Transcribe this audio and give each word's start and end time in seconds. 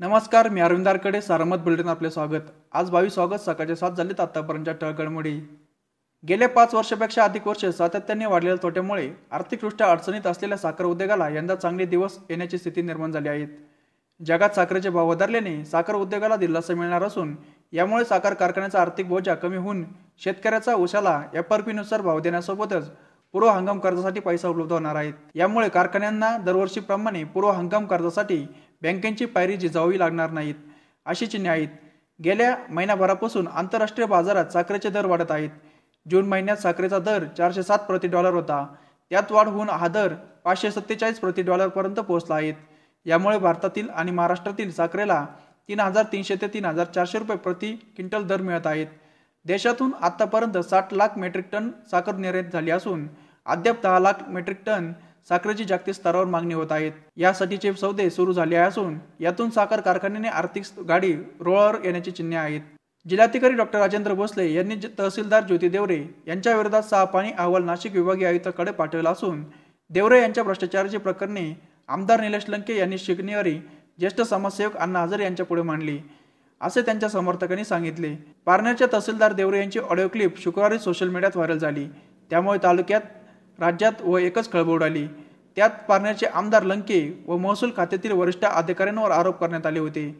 नमस्कार 0.00 0.48
मी 0.48 0.60
अरविंदारकडे 0.60 1.20
सारमत 1.20 1.58
बुलेटिन 1.58 1.88
आपले 1.88 2.08
स्वागत. 2.10 2.40
आज 2.74 2.90
बावीस 2.90 3.18
ऑगस्ट 3.18 3.44
सकाळचे 3.44 3.76
सात 3.76 3.90
झालेत 3.90 4.18
आतापर्यंतच्या 4.20 4.74
टळगडमुडी 4.74 5.32
गेल्या 6.24 6.48
पाच 6.48 6.74
वर्षापेक्षा 6.74 7.24
अधिक 7.24 7.46
वर्ष 7.48 7.64
सातत्याने 7.68 8.26
वाढलेल्या 8.26 8.62
तोट्यामुळे 8.62 9.08
आर्थिकदृष्ट्या 9.30 9.90
अडचणीत 9.90 10.26
असलेल्या 10.26 10.58
साखर 10.58 10.84
उद्योगाला 10.84 11.28
यंदा 11.28 11.54
चांगले 11.54 11.84
दिवस 11.84 12.18
येण्याची 12.30 12.58
स्थिती 12.58 12.82
निर्माण 12.82 13.12
झाली 13.12 13.28
आहेत 13.28 13.48
जगात 14.20 14.54
साखरेचे 14.54 14.90
भाव 14.90 15.10
वधारल्याने 15.10 15.64
साखर 15.64 15.94
उद्योगाला 15.94 16.36
दिलासा 16.36 16.74
मिळणार 16.74 17.02
असून 17.02 17.34
यामुळे 17.72 18.04
साखर 18.04 18.34
कारखान्याचा 18.34 18.80
आर्थिक 18.80 19.08
बोजा 19.08 19.34
कमी 19.34 19.56
होऊन 19.56 19.84
शेतकऱ्याचा 20.20 20.74
उशाला 20.74 21.20
एफ 21.34 21.52
आर 21.52 21.60
पीनुसार 21.60 22.00
भाव 22.00 22.20
देण्यासोबतच 22.20 22.90
पूर्व 23.34 23.48
हंगाम 23.48 23.78
कर्जासाठी 23.78 24.20
पैसा 24.20 24.48
उपलब्ध 24.48 24.72
होणार 24.72 24.96
आहेत 24.96 25.14
यामुळे 25.34 25.68
कारखान्यांना 25.68 26.36
दरवर्षीप्रमाणे 26.36 27.22
पूर्व 27.24 27.50
हंगाम 27.50 27.86
कर्जासाठी 27.86 28.44
बँकांची 28.86 29.26
पायरी 29.26 29.56
झिजावी 29.56 29.98
लागणार 29.98 30.30
नाहीत. 30.30 30.54
अशी 31.06 31.26
चिन्हे 31.26 31.50
आहेत 31.50 31.68
गेल्या 32.20 32.54
महिन्याभरापासून 32.70 33.46
आंतरराष्ट्रीय 33.48 34.06
बाजारात 34.06 34.52
साखरेचे 34.52 34.90
दर 34.90 35.06
वाढत 35.06 35.30
आहेत. 35.30 35.50
जून 36.06 36.26
महिन्यात 36.28 36.56
साखरेचा 36.56 36.98
दर 36.98 37.24
चारशे 37.38 37.62
सात 37.62 37.78
प्रति 37.78 38.08
डॉलर 38.08 38.34
होता. 38.34 38.66
त्यात 39.10 39.32
वाढ 39.32 39.48
होऊन 39.48 39.70
हा 39.70 39.88
दर 39.88 40.14
पाचशे 40.44 40.70
सत्तेचाळीस 40.70 41.18
प्रति 41.20 41.42
डॉलरपर्यंत 41.42 41.96
पोहोचला 41.96 42.34
आहे. 42.34 42.52
यामुळे 43.06 43.38
भारतातील 43.38 43.88
आणि 43.90 44.10
महाराष्ट्रातील 44.10 44.70
साखरेला 44.72 45.24
तीन 45.68 45.80
हजार 45.80 46.04
तीनशे 46.12 46.34
ते 46.40 46.46
तीन 46.48 46.64
हजार 46.64 46.86
चारशे 46.94 47.18
रुपये 47.18 47.36
प्रति 47.36 47.72
क्विंटल 47.72 48.24
दर 48.26 48.42
मिळत 48.42 48.66
आहेत. 48.66 48.86
देशातून 49.46 49.90
आतापर्यंत 50.00 50.58
साठ 50.58 50.92
लाख 50.94 51.18
मेट्रिक 51.18 51.44
टन 51.52 51.68
साखर 51.90 52.16
निर्यात 52.16 52.52
झाली 52.52 52.70
असून 52.70 53.06
अद्याप 53.46 53.82
दहा 53.82 53.98
लाख 53.98 54.28
मेट्रिक 54.28 54.64
टन 54.66 54.92
साखरेची 55.28 55.64
जागतिक 55.64 55.94
स्तरावर 55.94 56.24
मागणी 56.24 56.54
होत 56.54 56.72
आहेत 56.72 56.92
यासाठीचे 57.16 57.72
सौदे 57.72 58.08
सुरू 58.10 58.32
झाले 58.32 58.56
असून 58.56 58.98
यातून 59.20 59.50
साखर 59.50 59.80
कारखान्याने 59.80 60.28
आर्थिक 60.28 60.64
गाडी 60.88 61.12
रोळावर 61.40 61.76
येण्याची 61.84 62.10
चिन्हे 62.10 62.38
आहेत. 62.38 62.60
जिल्हाधिकारी 63.06 63.54
डॉक्टर 63.54 63.78
राजेंद्र 63.78 64.14
भोसले 64.14 64.52
यांनी 64.52 64.74
तहसीलदार 64.98 65.42
ज्योती 65.42 65.68
देवरे 65.68 66.02
यांच्या 66.26 66.56
विरोधात 66.56 66.82
सहा 66.82 67.04
पाणी 67.04 67.30
अहवाल 67.38 67.64
नाशिक 67.64 67.94
विभागीय 67.94 68.26
आयुक्ताकडे 68.26 68.72
पाठवला 68.72 69.10
असून 69.10 69.42
देवरे 69.90 70.20
यांच्या 70.20 70.44
भ्रष्टाचाराची 70.44 70.98
प्रकरणे 70.98 71.52
आमदार 71.88 72.20
निलेश 72.20 72.44
लंके 72.48 72.76
यांनी 72.78 72.98
शिकणेवारी 72.98 73.54
ज्येष्ठ 73.98 74.20
समाजसेवक 74.20 74.76
अण्णा 74.76 75.02
हजर 75.02 75.20
यांच्या 75.20 75.46
पुढे 75.46 75.62
मांडली 75.62 75.98
असे 76.60 76.82
त्यांच्या 76.82 77.08
समर्थकांनी 77.08 77.64
सांगितले. 77.64 78.14
पारनेरच्या 78.46 78.86
तहसीलदार 78.92 79.32
देवरे 79.32 79.58
यांची 79.58 79.78
ऑडिओ 79.78 80.08
क्लिप 80.08 80.38
शुक्रवारी 80.38 80.78
सोशल 80.78 81.08
मीडियात 81.08 81.36
व्हायरल 81.36 81.58
झाली. 81.58 81.86
त्यामुळे 82.30 82.58
तालुक्यात 82.62 83.00
राज्यात 83.60 84.02
व 84.02 84.18
एकच 84.18 84.50
खळबळ 84.52 84.72
उडाली 84.72 85.06
त्यात 85.56 85.70
पारनेरचे 85.88 86.26
आमदार 86.26 86.62
लंके 86.62 87.24
व 87.26 87.36
महसूल 87.36 87.70
खात्यातील 87.76 88.12
वरिष्ठ 88.12 88.44
अधिकाऱ्यांवर 88.44 89.10
आरोप 89.10 89.38
करण्यात 89.40 89.66
आले 89.66 89.78
होते. 89.78 90.10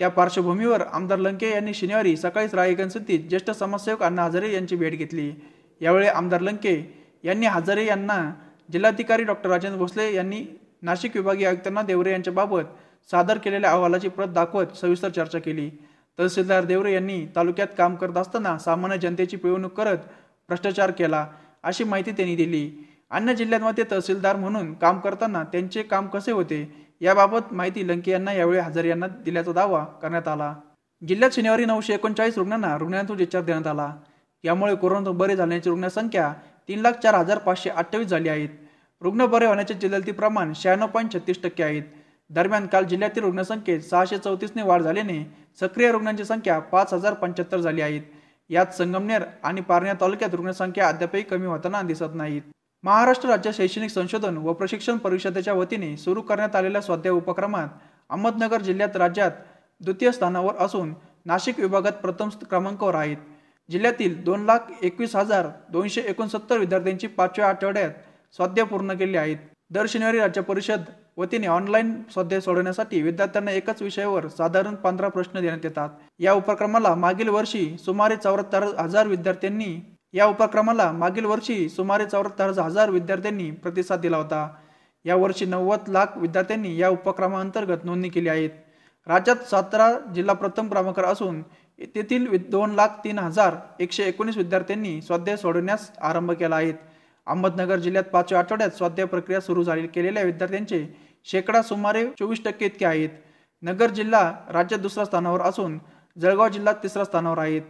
त्या 0.00 0.08
पार्श्वभूमीवर 0.08 0.82
आमदार 0.82 1.18
लंके 1.18 1.50
यांनी 1.50 1.74
शनिवारी 1.74 2.16
सकाळीच 2.16 2.54
रायगंजस्थित 2.54 3.28
ज्येष्ठ 3.28 3.50
समाजसेवक 3.50 4.02
अण्णा 4.02 4.24
हजारे 4.24 4.52
यांची 4.52 4.76
भेट 4.76 4.94
घेतली. 4.98 5.30
यावेळी 5.80 6.06
आमदार 6.06 6.40
लंके 6.40 6.76
यांनी 7.24 7.46
हजारे 7.46 7.84
यांना 7.86 8.18
जिल्हाधिकारी 8.72 9.24
डॉक्टर 9.24 9.50
राजेंद्र 9.50 9.78
भोसले 9.78 10.12
यांनी 10.14 10.44
नाशिक 10.82 11.16
विभागीय 11.16 11.46
आयुक्तांना 11.46 11.82
देवरे 11.82 12.10
यांच्याबाबत 12.10 12.64
सादर 13.10 13.38
केलेल्या 13.38 13.70
अहवालाची 13.70 14.08
प्रत 14.08 14.28
दाखवत 14.28 14.76
सविस्तर 14.80 15.08
चर्चा 15.08 15.38
केली. 15.38 15.70
तहसीलदार 16.18 16.64
देवरे 16.64 16.92
यांनी 16.94 17.24
तालुक्यात 17.36 17.68
काम 17.78 17.94
करत 17.96 18.16
असताना 18.16 18.58
सामान्य 18.58 18.98
जनतेची 18.98 19.36
पिळवणूक 19.36 19.72
करत 19.72 19.98
भ्रष्टाचार 20.48 20.90
केला. 20.90 21.26
अशी 21.64 21.84
माहिती 21.84 22.12
त्यांनी 22.12 22.36
दिली. 22.36 22.70
अन्य 23.10 23.34
जिल्ह्यांमध्ये 23.34 23.84
तहसीलदार 23.90 24.36
म्हणून 24.36 24.72
काम 24.74 24.98
करताना 25.00 25.42
त्यांचे 25.42 25.82
काम 25.82 26.06
कसे 26.06 26.32
होते 26.32 26.60
याबाबत 27.00 27.52
माहिती 27.52 27.86
लंके 27.88 28.10
यांना 28.10 28.32
यावेळी 28.32 28.58
हजर 28.58 28.84
यांना 28.84 29.06
दिल्याचा 29.24 29.52
दावा 29.52 29.84
करण्यात 30.02 30.28
आला. 30.28 30.54
जिल्ह्यात 31.02 31.30
शनिवारी 31.30 31.64
नऊशे 31.64 31.94
एकोणचाळीस 31.94 32.38
रुग्णांना 32.38 32.76
रुग्णांतून 32.78 33.20
उपचार 33.20 33.42
देण्यात 33.42 33.66
आला. 33.66 33.92
यामुळे 34.44 34.74
कोरोना 34.74 35.10
बरे 35.10 35.36
झाल्याची 35.36 35.70
रुग्णसंख्या 35.70 36.32
तीन 36.68 36.80
लाख 36.80 36.92
चार 37.02 37.14
हजार 37.14 37.38
पाचशे 37.38 37.70
अठ्ठावीस 37.70 38.08
झाली 38.08 38.28
आहेत. 38.28 38.48
रुग्ण 39.02 39.26
बरे 39.26 39.46
होण्याचे 39.46 39.74
जिल्ह्यातील 39.74 40.14
प्रमाण 40.14 40.52
शहाण्णव 40.56 40.86
पॉईंट 40.86 41.12
छत्तीस 41.14 41.42
टक्के 41.42 41.62
आहेत. 41.62 41.82
दरम्यान 42.30 42.66
काल 42.66 42.84
जिल्ह्यातील 42.84 43.22
रुग्णसंख्येत 43.22 43.80
सहाशे 43.80 44.18
चौतीसने 44.18 44.62
वाढ 44.62 44.82
झाल्याने 44.82 45.22
सक्रिय 45.60 45.90
रुग्णांची 45.92 46.24
संख्या 46.24 46.58
पाच 46.58 46.92
हजार 46.94 47.14
पंच्याहत्तर 47.14 47.60
झाली 47.60 47.80
आहेत 47.80 48.02
यात 48.50 48.66
संगमनेर 48.66 49.22
आणि 49.42 49.60
पारण्या 49.60 49.94
तालुक्यात 50.00 50.34
रुग्णसंख्या 50.34 50.88
अद्यापही 50.88 51.22
कमी 51.22 51.46
होताना 51.46 51.82
दिसत 51.82 52.14
नाहीत. 52.14 52.42
महाराष्ट्र 52.82 53.28
राज्य 53.28 53.52
शैक्षणिक 53.52 53.90
संशोधन 53.90 54.36
व 54.36 54.52
प्रशिक्षण 54.52 54.96
परिषदेच्या 54.96 55.54
वतीने 55.54 55.96
सुरू 55.96 56.20
करण्यात 56.20 56.56
आलेल्या 56.56 56.80
स्वाध्याय 56.80 57.12
उपक्रमात 57.12 57.68
अहमदनगर 58.10 58.60
जिल्ह्यात 58.60 58.96
राज्यात 58.96 59.30
द्वितीय 59.80 60.12
स्थानावर 60.12 60.54
असून 60.58 60.94
नाशिक 61.26 61.60
विभागात 61.60 61.92
प्रथम 61.92 62.28
क्रमांकावर 62.28 62.94
आहेत. 62.94 63.16
जिल्ह्यातील 63.70 64.22
दोन 64.24 64.44
लाख 64.44 64.58
एकवीस 64.82 65.16
हजार 65.16 65.46
दोनशे 65.72 66.00
एकोणसत्तर 66.00 66.58
विद्यार्थ्यांची 66.58 67.06
पाचव्या 67.06 67.48
आठवड्यात 67.48 67.90
स्वाध्याय 68.32 68.66
पूर्ण 68.66 68.92
केले 68.92 69.18
आहेत. 69.18 69.36
दर 69.70 69.86
शनिवारी 69.88 70.18
राज्य 70.18 70.40
परिषद 70.40 70.82
वतीने 71.16 71.46
ऑनलाईन 71.46 71.92
स्वाध्याय 72.12 72.40
सोडवण्यासाठी 72.40 73.02
विद्यार्थ्यांना 73.02 73.50
एकाच 73.50 73.82
विषयावर 73.82 74.28
साधारण 74.28 74.74
पंधरा 74.74 75.08
प्रश्न 75.08 75.40
देण्यात 75.40 75.64
येतात. 75.64 75.88
या 76.18 76.32
उपक्रमाला 76.32 76.94
मागील 76.94 77.28
वर्षी 77.28 77.76
सुमारे 77.78 78.16
चौऱ्याहत्तर 78.16 78.62
हजार 78.78 79.06
विद्यार्थ्यांनी 79.06 79.76
या 80.12 80.26
उपक्रमाला 80.26 80.90
मागील 80.92 81.24
वर्षी 81.24 81.68
सुमारे 81.68 82.06
चौऱ्याहत्तर 82.06 82.62
हजार 82.62 82.90
विद्यार्थ्यांनी 82.90 83.50
प्रतिसाद 83.50 84.00
दिला 84.00 84.16
होता. 84.16 84.48
या 85.04 85.16
वर्षी 85.16 85.44
नव्वद 85.46 85.88
लाख 85.88 86.06
विद्यार्थ्यांनी 86.16 86.76
या 86.76 86.88
उपक्रमाअंतर्गत 86.88 87.84
नोंदणी 87.84 88.08
केली 88.08 88.28
आहेत. 88.28 88.50
राज्यात 89.06 89.36
सातारा 89.50 89.92
जिल्हा 90.14 90.34
प्रथम 90.34 90.68
क्रमांकावर 90.68 91.08
असून 91.08 91.42
तेथील 91.94 92.26
दोन 92.48 92.70
लाख 92.70 92.88
तीन 93.04 93.18
हजार 93.18 93.54
एकशे 93.80 94.04
एकोणीस 94.04 94.36
विद्यार्थ्यांनी 94.36 95.00
स्वाध्याय 95.02 95.36
सोडवण्यास 95.36 95.90
आरंभ 96.00 96.30
केला 96.30 96.56
आहे. 96.56 96.72
अहमदनगर 97.30 97.78
जिल्ह्यात 97.78 98.04
पाचव्या 98.04 98.38
आठवड्यात 98.38 98.70
स्वाध्याय 98.70 99.06
प्रक्रिया 99.06 99.40
सुरू 99.40 99.62
झाली. 99.64 99.86
केलेल्या 99.86 100.22
विद्यार्थ्यांचे 100.22 100.86
शेकडा 101.26 101.62
सुमारे 101.62 102.04
चोवीस 102.18 102.44
टक्के 102.44 102.66
इतके 102.66 102.86
आहेत. 102.86 103.08
नगर 103.62 103.90
जिल्हा 103.90 104.30
राज्यात 104.52 104.80
दुसऱ्या 104.80 105.04
स्थानावर 105.04 105.40
असून 105.40 105.78
जळगाव 106.16 106.48
जिल्हा 106.48 106.72
तिसऱ्या 106.82 107.04
स्थानावर 107.04 107.38
आहेत. 107.38 107.62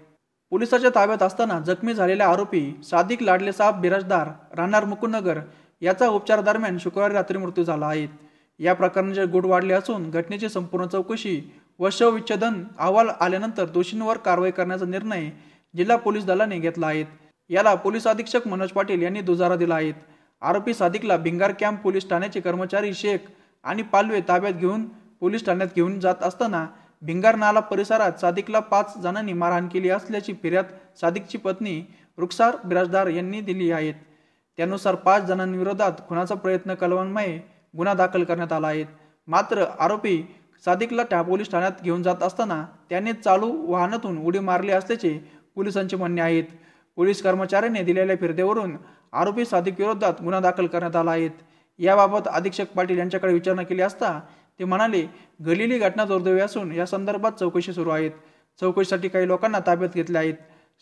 पोलिसाच्या 0.53 0.91
ताब्यात 0.95 1.23
असताना 1.23 1.59
जखमी 1.61 1.95
झालेल्या 1.95 2.29
आरोपी 2.29 2.63
सादिक 2.85 3.23
लाडले 3.23 3.53
साहेब 3.53 3.81
बिराजदार 3.81 4.29
राहणार 4.57 4.85
मुकुंदनगर 4.85 5.39
याचा 5.83 6.09
उपचार 6.09 6.41
दरम्यान 6.41 6.79
शुक्रवारी 6.79 7.15
रात्री 7.15 7.39
मृत्यू 7.39 7.65
झाला 7.65 7.87
आहे. 7.87 8.07
या 8.61 8.75
प्रकरणाचे 8.75 9.27
गुढ 9.27 9.47
वाढले 9.47 9.75
असून 9.75 10.11
घटनेची 10.11 10.49
संपूर्ण 10.49 10.87
चौकशी 10.87 11.41
व 11.79 11.89
शवविच्छेदन 11.93 12.63
अहवाल 12.79 13.09
आल्यानंतर 13.21 13.65
दोषींवर 13.65 14.17
कारवाई 14.17 14.51
करण्याचा 14.51 14.87
निर्णय 14.87 15.29
जिल्हा 15.77 15.97
पोलीस 15.97 16.25
दलाने 16.25 16.59
घेतला 16.59 16.87
आहे. 16.87 17.05
याला 17.51 17.75
पोलीस 17.75 18.07
अधीक्षक 18.07 18.47
मनोज 18.49 18.71
पाटील 18.73 19.03
यांनी 19.03 19.21
दुजारा 19.21 19.57
दिला 19.57 19.75
आहे. 19.75 19.93
आरोपी 20.43 20.75
सादिकला 20.75 21.17
भिंगार 21.17 21.53
कॅम्प 21.61 21.81
पोलीस 21.81 22.09
ठाण्याचे 22.11 22.41
कर्मचारी 22.41 22.93
शेख 22.95 23.19
आणि 23.65 23.83
पालवे 23.83 24.21
ताब्यात 24.29 24.53
घेऊन 24.53 24.85
पोलीस 25.21 25.45
ठाण्यात 25.47 25.69
घेऊन 25.77 25.99
जात 26.01 26.23
असताना 26.23 26.67
भिंगार 27.03 27.37
नाला 27.37 27.61
परिसरात 27.61 28.21
सादिकला 28.21 28.61
पाच 28.61 28.97
जणांनी 29.03 29.33
मारहाण 29.33 29.69
केली 29.69 29.91
असल्याची 29.91 30.33
फिर्याद 30.43 30.65
सादिकची 31.01 31.39
पत्नी 31.39 31.81
रुखसार 32.19 32.57
बिराजदार 32.65 33.07
यांनी 33.07 33.41
दिली 33.41 33.71
आहेत 33.71 33.95
त्यानुसार 34.59 34.95
पाच 34.95 35.25
जणांविरोधात 35.25 36.01
खुनाचा 36.09 36.35
प्रयत्न 36.35 36.75
कलवांमुळे 36.75 37.39
गुन्हा 37.77 37.95
दाखल 37.95 38.25
करण्यात 38.25 38.53
आला 38.53 38.67
आहे. 38.67 38.85
मात्र 39.29 39.65
आरोपी 39.81 40.23
सादिकला 40.65 41.03
त्या 41.03 41.21
पोलीस 41.23 41.51
ठाण्यात 41.51 41.83
घेऊन 41.83 42.03
जात 42.03 42.23
असताना 42.23 42.65
त्याने 42.91 43.13
चालू 43.15 43.53
वाहनातून 43.67 44.19
उडी 44.19 44.39
मारली 44.39 44.73
असल्याचे 44.73 45.17
पोलिसांचे 45.55 45.97
म्हणणे 45.97 46.21
आहेत 46.21 46.45
पोलीस 46.97 47.23
कर्मचाऱ्याने 47.23 47.83
दिलेल्या 47.83 48.17
फिरतेवरून 48.17 48.77
आरोपी 49.13 49.45
साधिक 49.45 49.81
विरोधात 49.81 50.23
गुन्हा 50.23 50.41
दाखल 50.41 50.67
करण्यात 50.67 50.97
आला 50.97 51.11
आहे. 51.11 51.29
याबाबत 51.79 52.29
अधीक्षक 52.29 52.73
पाटील 52.77 52.99
यांच्याकडे 52.99 53.33
विचारणा 53.33 53.63
केली 53.63 53.83
असता 53.83 54.19
ते 54.61 54.65
म्हणाले 54.65 55.03
घडलेली 55.41 55.79
घटना 55.79 56.05
दुर्दैवी 56.05 56.41
असून 56.41 56.73
या 56.73 56.87
संदर्भात 56.87 57.33
चौकशी 57.33 57.73
सुरू 57.73 57.91
आहेत. 57.91 58.11
चौकशीसाठी 58.61 59.09
काही 59.09 59.27
लोकांना 59.29 59.59
ताब्यात 59.67 59.95
घेतले 59.95 60.19
आहेत. 60.19 60.35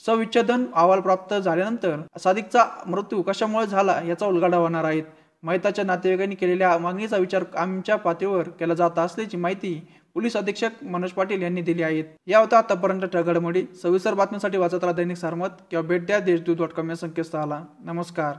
सविच्छेदन 0.04 0.64
अहवाल 0.74 1.00
प्राप्त 1.00 1.34
झाल्यानंतर 1.34 2.00
सादिकचा 2.18 2.64
मृत्यू 2.86 3.22
कशामुळे 3.22 3.66
झाला 3.66 4.00
याचा 4.06 4.26
उलगडा 4.26 4.56
होणार 4.56 4.84
आहेत 4.84 5.04
महिताच्या 5.42 5.84
नातेवाईकांनी 5.84 6.34
केलेल्या 6.34 6.78
मागणीचा 6.78 7.16
विचार 7.16 7.44
आमच्या 7.56 7.96
पातळीवर 7.96 8.48
केला 8.48 8.74
जात 8.74 8.98
असल्याची 8.98 9.36
माहिती 9.36 9.88
पोलीस 10.14 10.36
अधीक्षक 10.36 10.70
मनोज 10.82 11.10
पाटील 11.10 11.42
यांनी 11.42 11.62
दिली 11.62 11.82
आहेत 11.82 12.04
या 12.26 12.38
होता 12.38 12.58
आतापर्यंत 12.58 13.16
घडामोडी. 13.16 13.64
सविस्तर 13.82 14.14
बातम्यांसाठी 14.14 14.58
वाचत 14.58 14.74
राहा 14.74 14.92
दैनिक 14.92 15.16
सारमत 15.16 15.48
किंवा 15.70 15.82
भेट 15.82 16.06
द्या 16.06 16.18
देशदूत 16.18 16.56
डॉट 16.56 16.68
कॉम 16.68 16.90
या 16.90 16.96
संकेतस्थळाला. 16.96 17.64
नमस्कार. 17.84 18.34